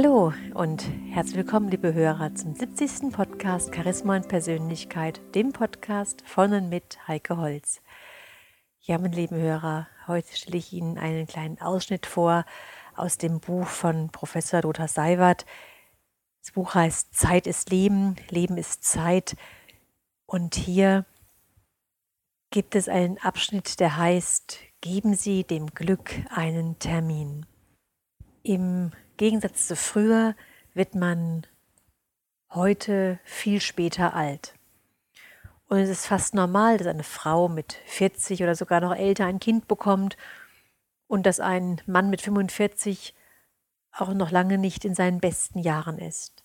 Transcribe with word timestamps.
Hallo 0.00 0.32
und 0.54 0.84
herzlich 1.10 1.38
willkommen, 1.38 1.70
liebe 1.70 1.92
Hörer, 1.92 2.32
zum 2.36 2.54
70. 2.54 3.10
Podcast 3.12 3.74
Charisma 3.74 4.14
und 4.14 4.28
Persönlichkeit, 4.28 5.20
dem 5.34 5.52
Podcast 5.52 6.22
von 6.24 6.52
und 6.52 6.68
mit 6.68 7.08
Heike 7.08 7.36
Holz. 7.36 7.82
Ja, 8.80 8.96
meine 8.98 9.16
lieben 9.16 9.36
Hörer, 9.38 9.88
heute 10.06 10.36
stelle 10.36 10.56
ich 10.56 10.72
Ihnen 10.72 10.98
einen 10.98 11.26
kleinen 11.26 11.60
Ausschnitt 11.60 12.06
vor 12.06 12.44
aus 12.94 13.18
dem 13.18 13.40
Buch 13.40 13.66
von 13.66 14.10
Professor 14.10 14.62
Lothar 14.62 14.86
Seiwert. 14.86 15.44
Das 16.42 16.52
Buch 16.52 16.76
heißt 16.76 17.12
Zeit 17.12 17.48
ist 17.48 17.70
Leben, 17.70 18.14
Leben 18.30 18.56
ist 18.56 18.84
Zeit. 18.84 19.34
Und 20.26 20.54
hier 20.54 21.06
gibt 22.50 22.76
es 22.76 22.88
einen 22.88 23.18
Abschnitt, 23.18 23.80
der 23.80 23.96
heißt 23.96 24.60
Geben 24.80 25.14
Sie 25.14 25.42
dem 25.42 25.66
Glück 25.74 26.12
einen 26.30 26.78
Termin. 26.78 27.46
Im 28.44 28.92
Gegensatz 29.18 29.66
zu 29.66 29.76
früher 29.76 30.34
wird 30.72 30.94
man 30.94 31.46
heute 32.50 33.18
viel 33.24 33.60
später 33.60 34.14
alt. 34.14 34.54
Und 35.68 35.78
es 35.78 35.90
ist 35.90 36.06
fast 36.06 36.34
normal, 36.34 36.78
dass 36.78 36.86
eine 36.86 37.04
Frau 37.04 37.48
mit 37.48 37.74
40 37.84 38.42
oder 38.42 38.54
sogar 38.54 38.80
noch 38.80 38.94
älter 38.94 39.26
ein 39.26 39.40
Kind 39.40 39.68
bekommt 39.68 40.16
und 41.06 41.26
dass 41.26 41.40
ein 41.40 41.82
Mann 41.84 42.08
mit 42.08 42.22
45 42.22 43.14
auch 43.92 44.14
noch 44.14 44.30
lange 44.30 44.56
nicht 44.56 44.86
in 44.86 44.94
seinen 44.94 45.20
besten 45.20 45.58
Jahren 45.58 45.98
ist. 45.98 46.44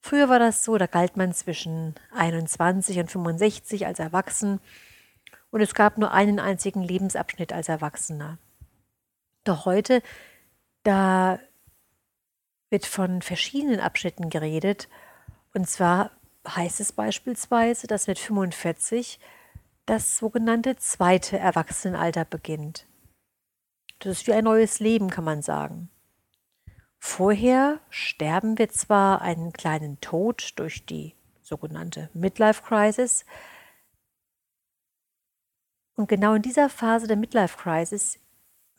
Früher 0.00 0.28
war 0.28 0.38
das 0.38 0.64
so, 0.64 0.78
da 0.78 0.86
galt 0.86 1.16
man 1.16 1.32
zwischen 1.32 1.94
21 2.12 2.98
und 2.98 3.10
65 3.10 3.86
als 3.86 3.98
erwachsen 3.98 4.60
und 5.50 5.60
es 5.60 5.74
gab 5.74 5.98
nur 5.98 6.12
einen 6.12 6.40
einzigen 6.40 6.82
Lebensabschnitt 6.82 7.52
als 7.52 7.68
Erwachsener. 7.68 8.38
Doch 9.44 9.66
heute 9.66 10.02
da 10.82 11.38
wird 12.70 12.86
von 12.86 13.22
verschiedenen 13.22 13.80
Abschnitten 13.80 14.30
geredet. 14.30 14.88
Und 15.54 15.68
zwar 15.68 16.10
heißt 16.46 16.80
es 16.80 16.92
beispielsweise, 16.92 17.86
dass 17.86 18.06
mit 18.06 18.18
45 18.18 19.18
das 19.86 20.18
sogenannte 20.18 20.76
zweite 20.76 21.38
Erwachsenenalter 21.38 22.24
beginnt. 22.24 22.86
Das 24.00 24.18
ist 24.18 24.26
wie 24.26 24.32
ein 24.32 24.44
neues 24.44 24.80
Leben, 24.80 25.10
kann 25.10 25.24
man 25.24 25.42
sagen. 25.42 25.90
Vorher 26.98 27.80
sterben 27.90 28.58
wir 28.58 28.68
zwar 28.68 29.22
einen 29.22 29.52
kleinen 29.52 30.00
Tod 30.00 30.52
durch 30.56 30.84
die 30.84 31.14
sogenannte 31.40 32.10
Midlife 32.12 32.62
Crisis. 32.62 33.24
Und 35.94 36.08
genau 36.08 36.34
in 36.34 36.42
dieser 36.42 36.68
Phase 36.68 37.06
der 37.06 37.16
Midlife 37.16 37.56
Crisis 37.56 38.18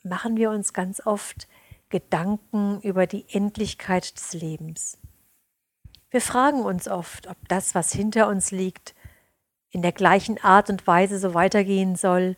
machen 0.02 0.36
wir 0.36 0.50
uns 0.50 0.72
ganz 0.72 1.04
oft 1.04 1.48
Gedanken 1.90 2.80
über 2.80 3.06
die 3.06 3.26
Endlichkeit 3.28 4.16
des 4.16 4.32
Lebens. 4.32 4.98
Wir 6.10 6.20
fragen 6.20 6.62
uns 6.62 6.88
oft, 6.88 7.26
ob 7.26 7.36
das, 7.48 7.74
was 7.74 7.92
hinter 7.92 8.28
uns 8.28 8.50
liegt, 8.50 8.94
in 9.70 9.82
der 9.82 9.92
gleichen 9.92 10.42
Art 10.42 10.70
und 10.70 10.86
Weise 10.86 11.18
so 11.18 11.34
weitergehen 11.34 11.94
soll. 11.94 12.36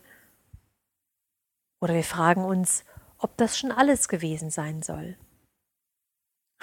Oder 1.81 1.95
wir 1.95 2.03
fragen 2.03 2.45
uns, 2.45 2.83
ob 3.17 3.37
das 3.37 3.57
schon 3.57 3.71
alles 3.71 4.07
gewesen 4.07 4.49
sein 4.49 4.83
soll. 4.83 5.17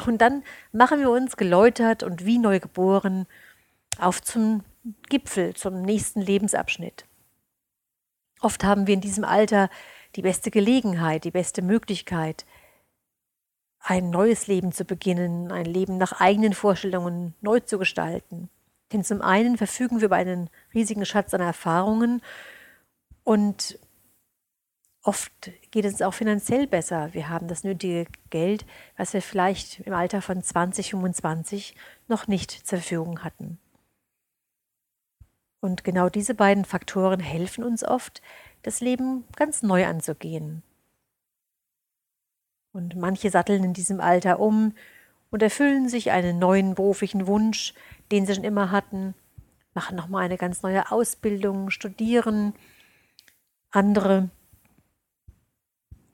Und 0.07 0.19
dann 0.19 0.45
machen 0.73 1.01
wir 1.01 1.11
uns 1.11 1.37
geläutert 1.37 2.03
und 2.03 2.25
wie 2.25 2.39
neu 2.39 2.61
geboren 2.61 3.27
auf 3.99 4.23
zum 4.23 4.65
Gipfel, 5.09 5.55
zum 5.55 5.83
nächsten 5.83 6.21
Lebensabschnitt. 6.21 7.07
Oft 8.41 8.65
haben 8.65 8.87
wir 8.87 8.95
in 8.95 9.01
diesem 9.01 9.25
Alter 9.25 9.69
die 10.17 10.23
beste 10.23 10.51
Gelegenheit, 10.51 11.25
die 11.25 11.31
beste 11.31 11.61
Möglichkeit, 11.61 12.47
ein 13.81 14.11
neues 14.11 14.47
Leben 14.47 14.73
zu 14.73 14.85
beginnen, 14.85 15.51
ein 15.51 15.65
Leben 15.65 15.99
nach 15.99 16.21
eigenen 16.21 16.53
Vorstellungen 16.53 17.35
neu 17.41 17.61
zu 17.61 17.79
gestalten. 17.79 18.51
Denn 18.93 19.05
zum 19.05 19.23
einen 19.23 19.57
verfügen 19.57 20.01
wir 20.01 20.07
über 20.07 20.17
einen 20.17 20.51
riesigen 20.75 21.07
Schatz 21.07 21.33
an 21.33 21.41
Erfahrungen 21.41 22.23
und 23.25 23.79
oft 25.03 25.51
geht 25.71 25.85
es 25.85 26.03
auch 26.03 26.15
finanziell 26.15 26.67
besser. 26.67 27.15
Wir 27.15 27.29
haben 27.29 27.49
das 27.49 27.65
nötige 27.65 28.07
Geld, 28.29 28.67
was 28.97 29.15
wir 29.15 29.23
vielleicht 29.23 29.81
im 29.81 29.95
Alter 29.95 30.21
von 30.21 30.43
20, 30.43 30.91
25 30.91 31.75
noch 32.09 32.27
nicht 32.27 32.51
zur 32.51 32.79
Verfügung 32.79 33.25
hatten. 33.25 33.59
Und 35.61 35.85
genau 35.85 36.09
diese 36.09 36.35
beiden 36.35 36.65
Faktoren 36.65 37.21
helfen 37.21 37.65
uns 37.65 37.85
oft, 37.85 38.23
das 38.63 38.81
Leben 38.81 39.25
ganz 39.37 39.63
neu 39.63 39.87
anzugehen. 39.87 40.63
Und 42.73 42.97
manche 42.97 43.31
satteln 43.31 43.65
in 43.65 43.73
diesem 43.73 44.01
Alter 44.01 44.39
um 44.39 44.75
und 45.31 45.43
erfüllen 45.43 45.89
sich 45.89 46.11
einen 46.11 46.39
neuen 46.39 46.75
beruflichen 46.75 47.27
Wunsch, 47.27 47.75
den 48.13 48.27
sie 48.27 48.35
schon 48.35 48.45
immer 48.45 48.71
hatten, 48.71 49.15
machen 49.75 49.97
nochmal 49.97 50.25
eine 50.25 50.37
ganz 50.37 50.63
neue 50.63 50.91
Ausbildung, 50.91 51.71
studieren. 51.71 52.55
Andere 53.71 54.31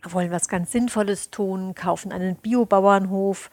wollen 0.03 0.31
was 0.31 0.49
ganz 0.49 0.73
Sinnvolles 0.73 1.31
tun, 1.31 1.75
kaufen 1.75 2.13
einen 2.13 2.37
Biobauernhof. 2.37 3.51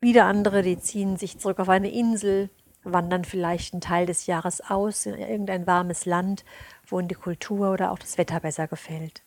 Wieder 0.00 0.24
andere, 0.24 0.62
die 0.62 0.78
ziehen 0.78 1.16
sich 1.16 1.38
zurück 1.38 1.60
auf 1.60 1.68
eine 1.68 1.90
Insel, 1.90 2.50
wandern 2.82 3.24
vielleicht 3.24 3.74
einen 3.74 3.80
Teil 3.80 4.06
des 4.06 4.26
Jahres 4.26 4.60
aus 4.60 5.06
in 5.06 5.14
irgendein 5.14 5.66
warmes 5.66 6.06
Land, 6.06 6.44
wo 6.86 6.98
ihnen 6.98 7.08
die 7.08 7.14
Kultur 7.14 7.72
oder 7.72 7.92
auch 7.92 7.98
das 7.98 8.18
Wetter 8.18 8.40
besser 8.40 8.66
gefällt. 8.66 9.22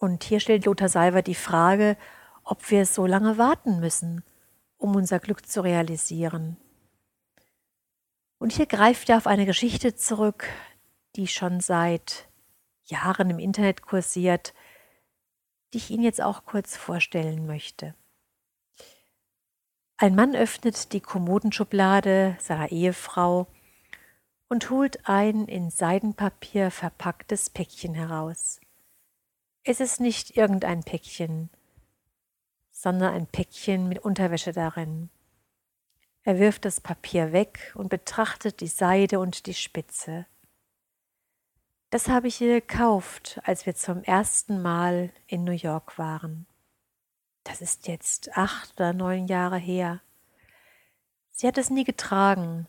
Und 0.00 0.24
hier 0.24 0.40
stellt 0.40 0.64
Lothar 0.64 0.88
Seiber 0.88 1.20
die 1.20 1.34
Frage, 1.34 1.98
ob 2.42 2.70
wir 2.70 2.86
so 2.86 3.04
lange 3.06 3.36
warten 3.36 3.80
müssen, 3.80 4.24
um 4.78 4.96
unser 4.96 5.20
Glück 5.20 5.46
zu 5.46 5.60
realisieren. 5.60 6.56
Und 8.38 8.52
hier 8.52 8.64
greift 8.64 9.10
er 9.10 9.18
auf 9.18 9.26
eine 9.26 9.44
Geschichte 9.44 9.94
zurück, 9.94 10.48
die 11.16 11.26
schon 11.26 11.60
seit 11.60 12.28
Jahren 12.84 13.28
im 13.28 13.38
Internet 13.38 13.82
kursiert, 13.82 14.54
die 15.74 15.76
ich 15.76 15.90
Ihnen 15.90 16.02
jetzt 16.02 16.22
auch 16.22 16.46
kurz 16.46 16.76
vorstellen 16.76 17.46
möchte. 17.46 17.94
Ein 19.98 20.14
Mann 20.14 20.34
öffnet 20.34 20.94
die 20.94 21.02
Kommodenschublade 21.02 22.38
seiner 22.40 22.72
Ehefrau 22.72 23.48
und 24.48 24.70
holt 24.70 25.06
ein 25.06 25.44
in 25.44 25.68
Seidenpapier 25.68 26.70
verpacktes 26.70 27.50
Päckchen 27.50 27.92
heraus. 27.92 28.60
Es 29.62 29.80
ist 29.80 30.00
nicht 30.00 30.38
irgendein 30.38 30.82
Päckchen, 30.82 31.50
sondern 32.70 33.12
ein 33.12 33.26
Päckchen 33.26 33.88
mit 33.88 33.98
Unterwäsche 33.98 34.52
darin. 34.52 35.10
Er 36.22 36.38
wirft 36.38 36.64
das 36.64 36.80
Papier 36.80 37.32
weg 37.32 37.72
und 37.74 37.90
betrachtet 37.90 38.60
die 38.60 38.68
Seide 38.68 39.20
und 39.20 39.46
die 39.46 39.54
Spitze. 39.54 40.26
Das 41.90 42.08
habe 42.08 42.28
ich 42.28 42.40
ihr 42.40 42.60
gekauft, 42.60 43.40
als 43.44 43.66
wir 43.66 43.74
zum 43.74 44.02
ersten 44.02 44.62
Mal 44.62 45.12
in 45.26 45.44
New 45.44 45.52
York 45.52 45.98
waren. 45.98 46.46
Das 47.44 47.60
ist 47.60 47.86
jetzt 47.86 48.36
acht 48.36 48.74
oder 48.76 48.92
neun 48.92 49.26
Jahre 49.26 49.58
her. 49.58 50.00
Sie 51.32 51.46
hat 51.46 51.58
es 51.58 51.68
nie 51.68 51.84
getragen. 51.84 52.66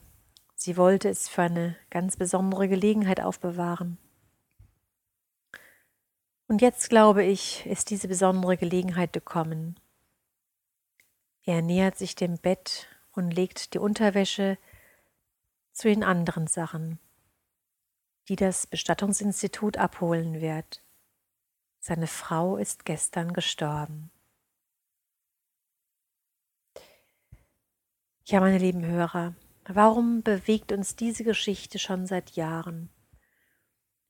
Sie 0.56 0.76
wollte 0.76 1.08
es 1.08 1.30
für 1.30 1.44
eine 1.44 1.78
ganz 1.90 2.18
besondere 2.18 2.68
Gelegenheit 2.68 3.22
aufbewahren. 3.22 3.98
Und 6.52 6.62
jetzt, 6.62 6.90
glaube 6.90 7.24
ich, 7.24 7.66
ist 7.66 7.92
diese 7.92 8.10
besondere 8.10 8.58
Gelegenheit 8.58 9.14
gekommen. 9.14 9.80
Er 11.46 11.62
nähert 11.62 11.98
sich 11.98 12.14
dem 12.14 12.38
Bett 12.40 12.90
und 13.14 13.32
legt 13.32 13.74
die 13.74 13.80
Unterwäsche 13.80 14.58
zu 15.72 15.88
den 15.88 16.04
anderen 16.04 16.48
Sachen, 16.48 17.00
die 18.28 18.36
das 18.36 18.68
Bestattungsinstitut 18.68 19.78
abholen 19.78 20.42
wird. 20.42 20.84
Seine 21.80 22.08
Frau 22.08 22.58
ist 22.58 22.84
gestern 22.84 23.32
gestorben. 23.32 24.12
Ja, 28.26 28.42
meine 28.42 28.58
lieben 28.58 28.86
Hörer, 28.86 29.36
warum 29.70 30.22
bewegt 30.22 30.74
uns 30.74 30.98
diese 30.98 31.24
Geschichte 31.24 31.80
schon 31.80 32.08
seit 32.08 32.32
Jahren? 32.32 32.90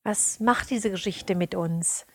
Was 0.01 0.39
macht 0.39 0.71
diese 0.71 0.89
Geschichte 0.89 1.36
mit 1.36 1.54
uns? 1.54 2.07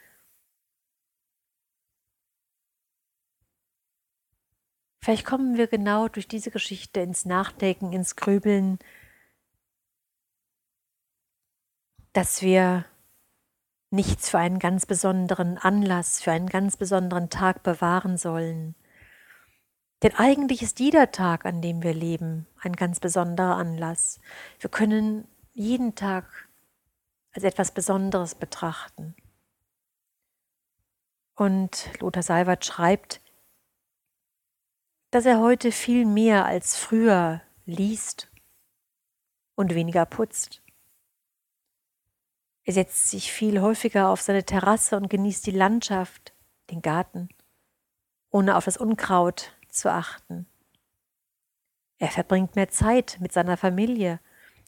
Vielleicht 5.07 5.25
kommen 5.25 5.57
wir 5.57 5.69
genau 5.69 6.09
durch 6.09 6.27
diese 6.27 6.51
Geschichte 6.51 6.99
ins 6.99 7.27
Nachdenken, 7.27 7.93
ins 7.93 8.17
Grübeln, 8.17 8.81
dass 12.13 12.43
wir 12.43 12.85
nichts 13.91 14.31
für 14.31 14.39
einen 14.39 14.59
ganz 14.59 14.85
besonderen 14.85 15.59
Anlass, 15.59 16.21
für 16.21 16.33
einen 16.33 16.49
ganz 16.49 16.77
besonderen 16.77 17.31
Tag 17.31 17.63
bewahren 17.63 18.17
sollen. 18.17 18.75
Denn 20.03 20.13
eigentlich 20.17 20.63
ist 20.63 20.81
jeder 20.81 21.13
Tag, 21.13 21.47
an 21.47 21.63
dem 21.63 21.85
wir 21.85 21.95
leben, 21.95 22.49
ein 22.61 22.73
ganz 22.73 22.99
besonderer 22.99 23.55
Anlass. 23.55 24.19
Wir 24.59 24.71
können 24.71 25.29
jeden 25.53 25.95
Tag 25.95 26.49
als 27.31 27.45
etwas 27.45 27.71
Besonderes 27.71 28.35
betrachten. 28.35 29.15
Und 31.37 31.91
Lothar 32.01 32.25
Seiwert 32.25 32.65
schreibt, 32.65 33.21
dass 35.17 35.25
er 35.25 35.41
heute 35.41 35.73
viel 35.73 36.05
mehr 36.05 36.45
als 36.45 36.77
früher 36.77 37.41
liest 37.65 38.31
und 39.55 39.75
weniger 39.75 40.05
putzt. 40.05 40.61
Er 42.65 42.75
setzt 42.75 43.09
sich 43.09 43.33
viel 43.33 43.63
häufiger 43.63 44.11
auf 44.11 44.21
seine 44.21 44.45
Terrasse 44.45 44.95
und 44.95 45.09
genießt 45.09 45.47
die 45.47 45.53
Landschaft, 45.53 46.35
den 46.71 46.83
Garten, 46.83 47.31
ohne 48.29 48.57
auf 48.57 48.67
das 48.67 48.77
Unkraut 48.77 49.55
zu 49.71 49.91
achten. 49.91 50.47
Er 51.97 52.09
verbringt 52.09 52.55
mehr 52.55 52.69
Zeit 52.69 53.17
mit 53.19 53.33
seiner 53.33 53.57
Familie 53.57 54.21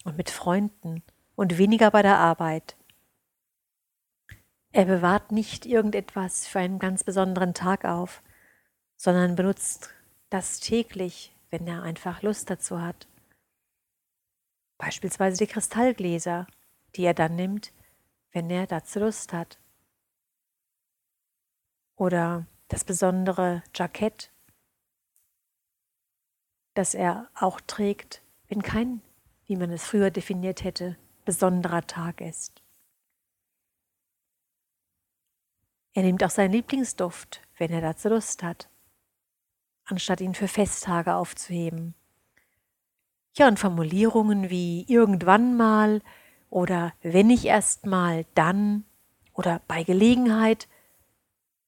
und 0.04 0.16
mit 0.16 0.30
Freunden 0.30 1.02
und 1.36 1.58
weniger 1.58 1.90
bei 1.90 2.00
der 2.00 2.16
Arbeit. 2.16 2.74
Er 4.72 4.86
bewahrt 4.86 5.30
nicht 5.30 5.66
irgendetwas 5.66 6.46
für 6.46 6.60
einen 6.60 6.78
ganz 6.78 7.04
besonderen 7.04 7.52
Tag 7.52 7.84
auf, 7.84 8.22
sondern 8.96 9.36
benutzt 9.36 9.90
das 10.30 10.60
täglich, 10.60 11.34
wenn 11.50 11.66
er 11.66 11.82
einfach 11.82 12.22
Lust 12.22 12.50
dazu 12.50 12.80
hat. 12.80 13.08
Beispielsweise 14.78 15.38
die 15.38 15.50
Kristallgläser, 15.50 16.46
die 16.94 17.04
er 17.04 17.14
dann 17.14 17.36
nimmt, 17.36 17.72
wenn 18.32 18.50
er 18.50 18.66
dazu 18.66 19.00
Lust 19.00 19.32
hat. 19.32 19.58
Oder 21.96 22.46
das 22.68 22.84
besondere 22.84 23.62
Jackett, 23.74 24.30
das 26.74 26.94
er 26.94 27.28
auch 27.34 27.60
trägt, 27.60 28.22
wenn 28.48 28.62
kein, 28.62 29.02
wie 29.46 29.56
man 29.56 29.70
es 29.70 29.84
früher 29.84 30.10
definiert 30.10 30.62
hätte, 30.62 30.96
besonderer 31.24 31.86
Tag 31.86 32.20
ist. 32.20 32.62
Er 35.94 36.04
nimmt 36.04 36.22
auch 36.22 36.30
seinen 36.30 36.52
Lieblingsduft, 36.52 37.42
wenn 37.56 37.72
er 37.72 37.80
dazu 37.80 38.08
Lust 38.08 38.44
hat, 38.44 38.70
anstatt 39.88 40.20
ihn 40.20 40.34
für 40.34 40.48
Festtage 40.48 41.14
aufzuheben. 41.14 41.94
Ja, 43.36 43.48
und 43.48 43.58
Formulierungen 43.58 44.50
wie 44.50 44.84
irgendwann 44.88 45.56
mal 45.56 46.02
oder 46.50 46.92
wenn 47.02 47.30
ich 47.30 47.46
erst 47.46 47.86
mal, 47.86 48.24
dann 48.34 48.84
oder 49.32 49.60
bei 49.68 49.84
Gelegenheit 49.84 50.68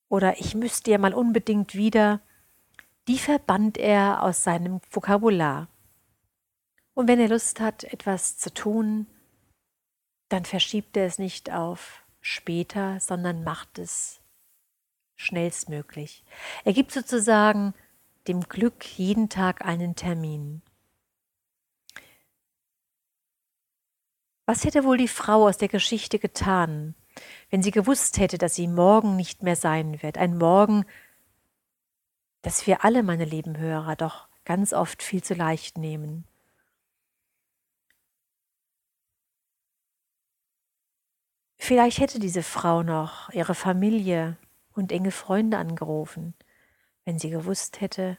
oder 0.09 0.41
ich 0.41 0.55
müsste 0.55 0.91
ja 0.91 0.99
mal 0.99 1.15
unbedingt 1.15 1.75
wieder, 1.75 2.21
die 3.09 3.19
verbannt 3.19 3.79
er 3.79 4.23
aus 4.23 4.43
seinem 4.43 4.81
Vokabular. 4.91 5.69
Und 6.95 7.09
wenn 7.09 7.21
er 7.21 7.29
Lust 7.29 7.61
hat, 7.61 7.85
etwas 7.85 8.37
zu 8.37 8.53
tun, 8.53 9.07
dann 10.29 10.45
verschiebt 10.45 10.97
er 10.97 11.07
es 11.07 11.19
nicht 11.19 11.53
auf 11.53 12.05
später, 12.21 13.01
sondern 13.01 13.45
macht 13.45 13.79
es 13.79 14.21
schnellstmöglich. 15.17 16.25
Er 16.65 16.73
gibt 16.73 16.93
sozusagen 16.93 17.75
dem 18.29 18.43
Glück 18.43 18.85
jeden 18.99 19.29
Tag 19.29 19.65
einen 19.65 19.95
Termin. 19.97 20.63
Was 24.47 24.65
hätte 24.65 24.85
wohl 24.85 24.97
die 24.97 25.09
Frau 25.09 25.47
aus 25.47 25.59
der 25.59 25.69
Geschichte 25.69 26.19
getan, 26.19 26.97
wenn 27.51 27.63
sie 27.63 27.71
gewusst 27.71 28.19
hätte, 28.19 28.37
dass 28.37 28.55
sie 28.55 28.67
morgen 28.67 29.15
nicht 29.15 29.43
mehr 29.43 29.57
sein 29.57 30.03
wird? 30.03 30.19
Ein 30.19 30.39
Morgen, 30.39 30.85
das 32.43 32.67
wir 32.67 32.85
alle, 32.85 33.03
meine 33.03 33.25
lieben 33.25 33.59
Hörer, 33.59 33.95
doch 33.97 34.29
ganz 34.45 34.73
oft 34.73 35.03
viel 35.03 35.23
zu 35.23 35.35
leicht 35.35 35.79
nehmen. 35.79 36.27
Vielleicht 41.59 42.01
hätte 42.01 42.19
diese 42.19 42.43
Frau 42.43 42.83
noch 42.83 43.31
ihre 43.31 43.55
Familie 43.55 44.37
und 44.73 44.91
enge 44.91 45.13
Freunde 45.13 45.59
angerufen, 45.59 46.35
wenn 47.11 47.19
sie 47.19 47.31
gewusst 47.31 47.81
hätte, 47.81 48.19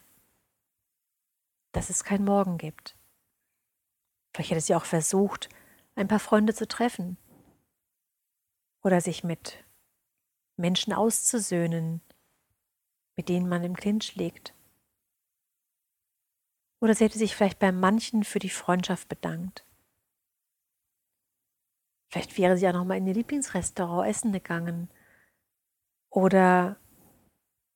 dass 1.71 1.89
es 1.89 2.03
kein 2.03 2.25
Morgen 2.25 2.57
gibt. 2.57 2.97
Vielleicht 4.33 4.51
hätte 4.51 4.59
sie 4.59 4.75
auch 4.75 4.83
versucht, 4.83 5.47
ein 5.95 6.09
paar 6.09 6.19
Freunde 6.19 6.53
zu 6.53 6.67
treffen 6.67 7.15
oder 8.83 8.99
sich 8.99 9.23
mit 9.23 9.63
Menschen 10.57 10.91
auszusöhnen, 10.91 12.01
mit 13.15 13.29
denen 13.29 13.47
man 13.47 13.63
im 13.63 13.77
Clinch 13.77 14.15
liegt. 14.15 14.53
Oder 16.81 16.93
sie 16.93 17.05
hätte 17.05 17.17
sich 17.17 17.33
vielleicht 17.33 17.59
bei 17.59 17.71
manchen 17.71 18.25
für 18.25 18.39
die 18.39 18.49
Freundschaft 18.49 19.07
bedankt. 19.07 19.65
Vielleicht 22.09 22.37
wäre 22.37 22.57
sie 22.57 22.65
ja 22.65 22.73
noch 22.73 22.83
mal 22.83 22.97
in 22.97 23.07
ihr 23.07 23.13
Lieblingsrestaurant 23.13 24.09
essen 24.09 24.33
gegangen. 24.33 24.89
Oder 26.09 26.80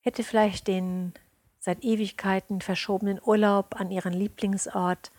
hätte 0.06 0.24
vielleicht 0.24 0.68
den 0.68 1.14
seit 1.60 1.84
Ewigkeiten 1.84 2.62
verschobenen 2.62 3.20
Urlaub 3.22 3.76
an 3.80 3.92
ihren 3.92 4.14
Lieblingsort 4.14 5.12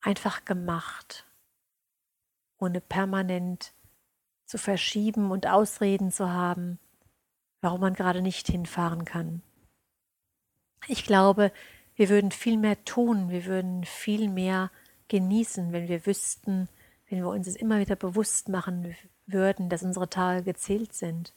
einfach 0.00 0.44
gemacht 0.44 1.26
ohne 2.62 2.80
permanent 2.80 3.74
zu 4.46 4.56
verschieben 4.56 5.30
und 5.30 5.46
Ausreden 5.46 6.10
zu 6.10 6.30
haben, 6.30 6.78
warum 7.60 7.80
man 7.80 7.94
gerade 7.94 8.22
nicht 8.22 8.46
hinfahren 8.46 9.04
kann. 9.04 9.42
Ich 10.86 11.04
glaube, 11.04 11.52
wir 11.96 12.08
würden 12.08 12.30
viel 12.30 12.56
mehr 12.56 12.82
tun, 12.84 13.30
wir 13.30 13.44
würden 13.44 13.84
viel 13.84 14.28
mehr 14.28 14.70
genießen, 15.08 15.72
wenn 15.72 15.88
wir 15.88 16.06
wüssten, 16.06 16.68
wenn 17.08 17.18
wir 17.18 17.28
uns 17.28 17.46
es 17.46 17.56
immer 17.56 17.78
wieder 17.80 17.96
bewusst 17.96 18.48
machen 18.48 18.94
würden, 19.26 19.68
dass 19.68 19.82
unsere 19.82 20.08
Tage 20.08 20.42
gezählt 20.42 20.94
sind. 20.94 21.34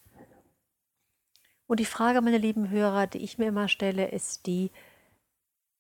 Und 1.68 1.80
die 1.80 1.86
Frage, 1.86 2.22
meine 2.22 2.38
lieben 2.38 2.70
Hörer, 2.70 3.08
die 3.08 3.20
ich 3.20 3.38
mir 3.38 3.48
immer 3.48 3.68
stelle, 3.68 4.10
ist 4.10 4.46
die, 4.46 4.72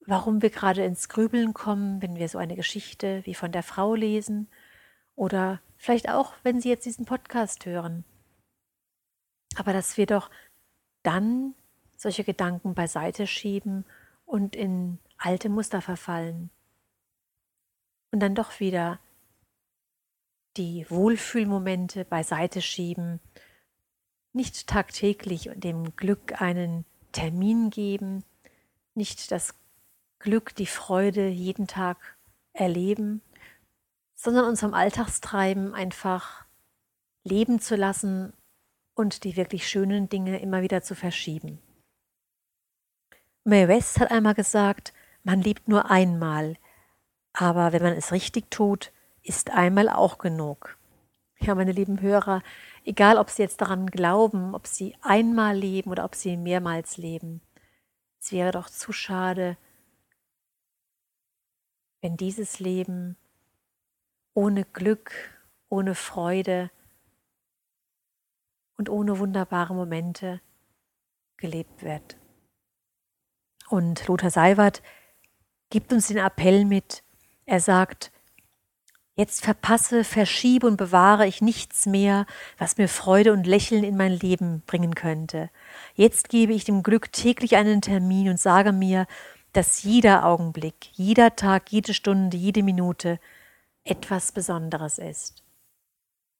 warum 0.05 0.41
wir 0.41 0.49
gerade 0.49 0.83
ins 0.83 1.09
Grübeln 1.09 1.53
kommen, 1.53 2.01
wenn 2.01 2.15
wir 2.15 2.27
so 2.29 2.37
eine 2.37 2.55
Geschichte 2.55 3.21
wie 3.25 3.35
von 3.35 3.51
der 3.51 3.63
Frau 3.63 3.93
lesen 3.93 4.47
oder 5.15 5.61
vielleicht 5.77 6.09
auch, 6.09 6.33
wenn 6.43 6.59
Sie 6.59 6.69
jetzt 6.69 6.85
diesen 6.85 7.05
Podcast 7.05 7.65
hören. 7.65 8.03
Aber 9.55 9.73
dass 9.73 9.97
wir 9.97 10.05
doch 10.05 10.29
dann 11.03 11.53
solche 11.95 12.23
Gedanken 12.23 12.73
beiseite 12.73 13.27
schieben 13.27 13.85
und 14.25 14.55
in 14.55 14.99
alte 15.17 15.49
Muster 15.49 15.81
verfallen. 15.81 16.49
Und 18.11 18.19
dann 18.19 18.35
doch 18.35 18.59
wieder 18.59 18.99
die 20.57 20.85
Wohlfühlmomente 20.89 22.05
beiseite 22.05 22.61
schieben, 22.61 23.19
nicht 24.35 24.67
tagtäglich 24.67 25.49
dem 25.55 25.95
Glück 25.95 26.41
einen 26.41 26.85
Termin 27.11 27.69
geben, 27.69 28.23
nicht 28.93 29.31
das 29.31 29.55
Glück, 30.19 30.53
die 30.55 30.65
Freude 30.65 31.27
jeden 31.27 31.67
Tag 31.67 31.97
erleben, 32.53 33.21
sondern 34.15 34.45
unserem 34.45 34.73
Alltagstreiben 34.73 35.73
einfach 35.73 36.45
leben 37.23 37.59
zu 37.59 37.75
lassen 37.75 38.33
und 38.93 39.23
die 39.23 39.35
wirklich 39.35 39.67
schönen 39.67 40.09
Dinge 40.09 40.39
immer 40.39 40.61
wieder 40.61 40.81
zu 40.81 40.95
verschieben. 40.95 41.59
Mae 43.43 43.67
West 43.67 43.99
hat 43.99 44.11
einmal 44.11 44.33
gesagt, 44.33 44.93
man 45.23 45.41
liebt 45.41 45.67
nur 45.67 45.89
einmal, 45.89 46.55
aber 47.33 47.73
wenn 47.73 47.83
man 47.83 47.93
es 47.93 48.11
richtig 48.11 48.49
tut, 48.49 48.91
ist 49.21 49.51
einmal 49.51 49.89
auch 49.89 50.17
genug. 50.17 50.74
Ja, 51.39 51.53
meine 51.53 51.71
lieben 51.71 52.01
Hörer, 52.01 52.41
egal 52.83 53.17
ob 53.17 53.29
Sie 53.29 53.41
jetzt 53.41 53.61
daran 53.61 53.87
glauben, 53.87 54.55
ob 54.55 54.67
Sie 54.67 54.95
einmal 55.01 55.55
leben 55.57 55.91
oder 55.91 56.05
ob 56.05 56.15
Sie 56.15 56.37
mehrmals 56.37 56.97
leben, 56.97 57.41
es 58.19 58.31
wäre 58.31 58.51
doch 58.51 58.69
zu 58.69 58.91
schade, 58.91 59.57
wenn 62.01 62.17
dieses 62.17 62.59
Leben 62.59 63.17
ohne 64.33 64.63
Glück, 64.65 65.11
ohne 65.69 65.93
Freude 65.93 66.71
und 68.77 68.89
ohne 68.89 69.19
wunderbare 69.19 69.73
Momente 69.73 70.41
gelebt 71.37 71.83
wird. 71.83 72.17
Und 73.69 74.07
Lothar 74.07 74.29
Seiwert 74.29 74.81
gibt 75.69 75.91
uns 75.91 76.07
den 76.07 76.17
Appell 76.17 76.65
mit. 76.65 77.03
Er 77.45 77.59
sagt, 77.59 78.11
jetzt 79.15 79.43
verpasse, 79.43 80.03
verschiebe 80.03 80.67
und 80.67 80.77
bewahre 80.77 81.25
ich 81.25 81.41
nichts 81.41 81.85
mehr, 81.85 82.25
was 82.57 82.77
mir 82.77 82.87
Freude 82.87 83.31
und 83.33 83.47
Lächeln 83.47 83.83
in 83.83 83.97
mein 83.97 84.11
Leben 84.11 84.61
bringen 84.67 84.93
könnte. 84.93 85.49
Jetzt 85.95 86.29
gebe 86.29 86.53
ich 86.53 86.65
dem 86.65 86.83
Glück 86.83 87.11
täglich 87.11 87.55
einen 87.55 87.81
Termin 87.81 88.29
und 88.29 88.39
sage 88.39 88.71
mir, 88.71 89.07
dass 89.53 89.83
jeder 89.83 90.25
Augenblick, 90.25 90.89
jeder 90.93 91.35
Tag, 91.37 91.71
jede 91.71 91.93
Stunde, 91.93 92.35
jede 92.35 92.61
Minute 92.61 93.19
etwas 93.85 94.33
Besonderes 94.33 94.97
ist. 94.97 95.43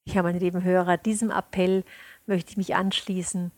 Ja, 0.05 0.21
meine 0.21 0.39
lieben 0.39 0.63
Hörer, 0.63 0.97
diesem 0.97 1.31
Appell 1.31 1.83
möchte 2.25 2.51
ich 2.51 2.57
mich 2.57 2.75
anschließen 2.75 3.51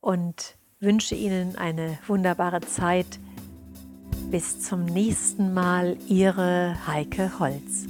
und 0.00 0.56
wünsche 0.80 1.14
Ihnen 1.14 1.56
eine 1.56 1.98
wunderbare 2.06 2.60
Zeit. 2.60 3.18
Bis 4.30 4.60
zum 4.60 4.84
nächsten 4.84 5.54
Mal, 5.54 5.96
Ihre 6.08 6.76
Heike 6.86 7.38
Holz. 7.38 7.86